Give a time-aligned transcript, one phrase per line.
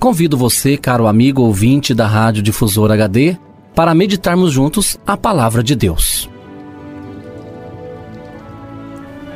[0.00, 3.36] Convido você, caro amigo ouvinte da Rádio Difusor HD,
[3.74, 6.26] para meditarmos juntos a palavra de Deus.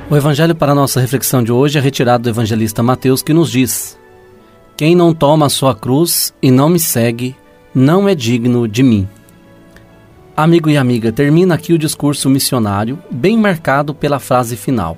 [0.08, 3.98] O evangelho para nossa reflexão de hoje é retirado do evangelista Mateus, que nos diz:
[4.74, 7.36] Quem não toma a sua cruz e não me segue,
[7.74, 9.06] não é digno de mim.
[10.34, 14.96] Amigo e amiga, termina aqui o discurso missionário, bem marcado pela frase final.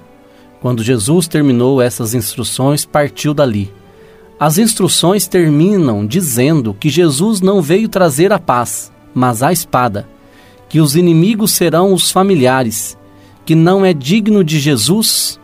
[0.61, 3.69] Quando Jesus terminou essas instruções, partiu dali
[4.39, 10.07] as instruções terminam dizendo que Jesus não veio trazer a paz, mas a espada,
[10.69, 12.99] que os inimigos serão os familiares,
[13.47, 15.41] que não é digno de Jesus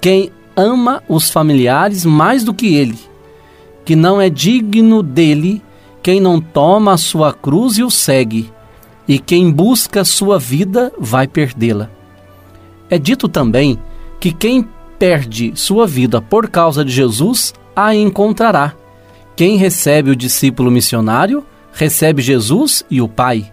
[0.00, 2.98] quem ama os familiares mais do que ele,
[3.84, 5.62] que não é digno dele
[6.02, 8.52] quem não toma a sua cruz e o segue,
[9.06, 11.88] e quem busca sua vida vai perdê-la.
[12.90, 13.78] É dito também
[14.20, 14.68] que quem
[14.98, 18.74] perde sua vida por causa de Jesus a encontrará.
[19.36, 23.52] Quem recebe o discípulo missionário, recebe Jesus e o Pai,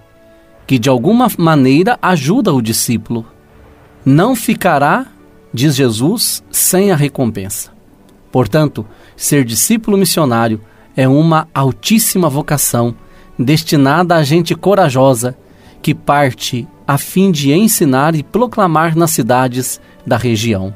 [0.68, 3.26] que de alguma maneira ajuda o discípulo.
[4.06, 5.08] Não ficará,
[5.54, 7.72] diz Jesus, sem a recompensa.
[8.32, 10.62] Portanto, ser discípulo missionário
[10.96, 12.96] é uma altíssima vocação,
[13.38, 15.36] destinada a gente corajosa,
[15.82, 20.74] que parte a fim de ensinar e proclamar nas cidades da região.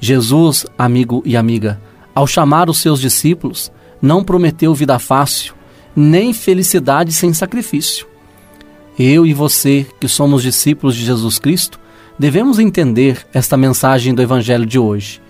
[0.00, 1.80] Jesus, amigo e amiga,
[2.16, 5.52] ao chamar os seus discípulos, não prometeu vida fácil,
[5.94, 8.06] nem felicidade sem sacrifício.
[8.98, 11.78] Eu e você, que somos discípulos de Jesus Cristo,
[12.18, 15.20] devemos entender esta mensagem do Evangelho de hoje.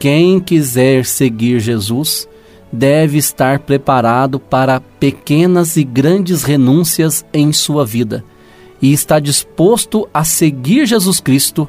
[0.00, 2.28] Quem quiser seguir Jesus
[2.72, 8.24] deve estar preparado para pequenas e grandes renúncias em sua vida
[8.82, 11.68] e está disposto a seguir Jesus Cristo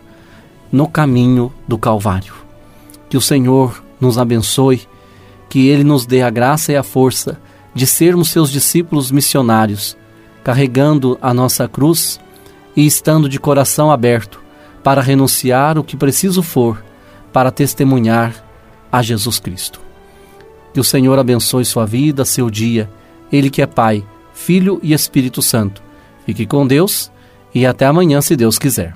[0.72, 2.34] no caminho do Calvário.
[3.08, 4.88] Que o Senhor nos abençoe,
[5.50, 7.40] que Ele nos dê a graça e a força
[7.74, 9.98] de sermos seus discípulos missionários,
[10.44, 12.20] carregando a nossa cruz
[12.76, 14.42] e estando de coração aberto
[14.84, 16.84] para renunciar o que preciso for
[17.32, 18.34] para testemunhar
[18.92, 19.82] a Jesus Cristo.
[20.74, 22.90] Que o Senhor abençoe sua vida, seu dia,
[23.32, 24.04] Ele que é Pai,
[24.34, 25.82] Filho e Espírito Santo.
[26.26, 27.12] Fique com Deus
[27.54, 28.96] e até amanhã, se Deus quiser.